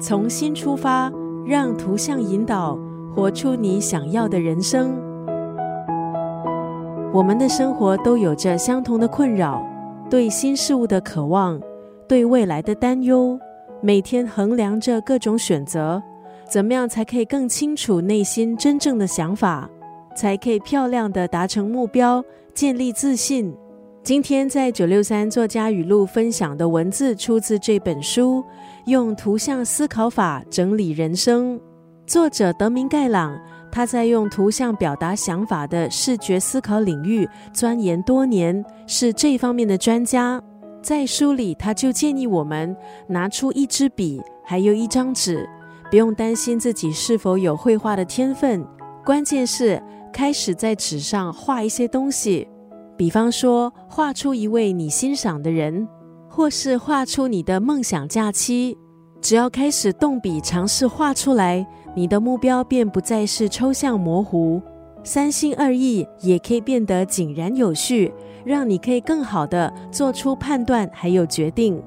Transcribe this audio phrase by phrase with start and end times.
[0.00, 1.10] 从心出发，
[1.46, 2.78] 让图像引导，
[3.14, 4.94] 活出你想要的人生。
[7.12, 9.64] 我们的生活都有着相同的困扰，
[10.10, 11.60] 对新事物的渴望，
[12.08, 13.38] 对未来的担忧，
[13.80, 16.02] 每天衡量着各种选择，
[16.50, 19.70] 怎么样才可以更清楚内心真正的想法，
[20.16, 22.22] 才可以漂亮的达成目标，
[22.52, 23.54] 建立自信。
[24.02, 28.44] 今天在九六三作家语录分享的文字出自这本书，
[28.86, 31.58] 用图像思考法整理人生。
[32.06, 33.34] 作者德明盖朗，
[33.72, 40.38] 他在用图像表达想法的视觉思考领域钻研多年，是这方面的专家。
[40.82, 42.76] 在书里，他就建议我们
[43.06, 45.48] 拿出一支笔，还有一张纸，
[45.90, 48.62] 不用担心自己是否有绘画的天分，
[49.02, 49.82] 关键是
[50.12, 52.46] 开始在纸上画一些东西。
[52.98, 55.88] 比方说，画出一位你欣赏的人，
[56.34, 58.76] 或是画出你的梦想假期。
[59.20, 64.60] 只要开始动笔尝试画出来，你的目标便不再是抽象模糊、
[65.04, 68.12] 三心二意，也可以变得井然有序，
[68.44, 71.80] 让你可以更好的做出判断还有决定。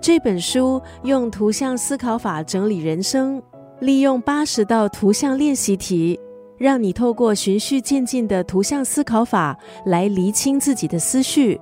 [0.00, 3.42] 这本书用图像思考法整理人生，
[3.80, 6.16] 利用八十道图像练习题。
[6.56, 11.60] 让你透过循序渐进的图像思考法来厘清自己的思绪，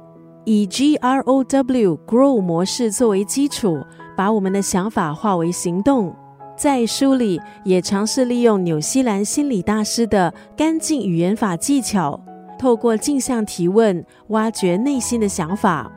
[0.49, 3.85] 以 G R O W Grow 模式作为基础，
[4.17, 6.15] 把我们的想法化为行动。
[6.57, 12.19] 在书里也尝试利用纽西兰心理大师的干净语言法技巧，
[12.61, 15.91] 透过镜像提问挖掘内心的想法。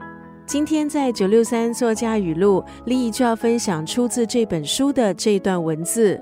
[0.48, 6.20] 今天在九六三作家语录，丽丽就要分享出自这本书的这段文字。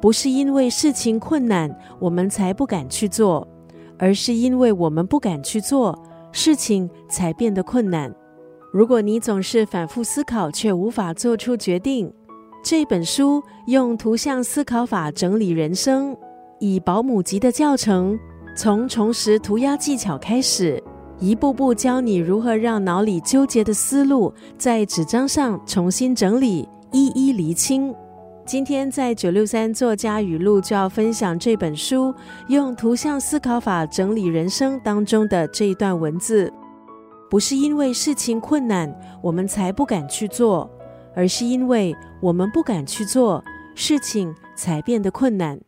[0.00, 3.46] 不是因为事情困难，我们才不敢去做，
[3.96, 5.96] 而是因为我们不敢去做，
[6.36, 8.12] 事情才变得困难。
[8.72, 12.12] 如果你总是反复思考却无法做出决定，
[12.60, 16.14] 这本书用图像思考法整理人生，
[16.58, 18.18] 以保姆级的教程，
[18.56, 20.82] 从重拾涂鸦技巧开始，
[21.20, 27.94] 一步步教你如何让脑里纠结的思路在纸张上重新整理，一一厘清。
[28.46, 32.14] 今天在九六三作家语录就要分享这本书
[32.48, 36.52] 用图像思考法整理人生当中的这一段文字，
[37.30, 40.70] 不是因为事情困难我们才不敢去做，
[41.14, 43.42] 而是因为我们不敢去做，
[43.74, 45.58] 事情才变得困难。